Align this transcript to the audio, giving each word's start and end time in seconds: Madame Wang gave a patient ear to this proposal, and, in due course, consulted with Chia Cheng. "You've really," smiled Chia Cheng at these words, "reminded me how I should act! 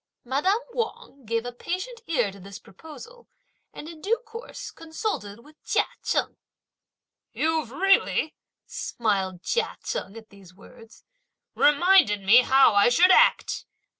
Madame 0.25 0.57
Wang 0.73 1.25
gave 1.25 1.45
a 1.45 1.51
patient 1.51 2.01
ear 2.07 2.31
to 2.31 2.39
this 2.39 2.57
proposal, 2.57 3.27
and, 3.71 3.87
in 3.87 4.01
due 4.01 4.17
course, 4.25 4.71
consulted 4.71 5.45
with 5.45 5.63
Chia 5.63 5.85
Cheng. 6.03 6.37
"You've 7.33 7.69
really," 7.69 8.33
smiled 8.65 9.43
Chia 9.43 9.77
Cheng 9.83 10.17
at 10.17 10.31
these 10.31 10.55
words, 10.55 11.03
"reminded 11.53 12.21
me 12.23 12.41
how 12.41 12.73
I 12.73 12.89
should 12.89 13.11
act! 13.11 13.67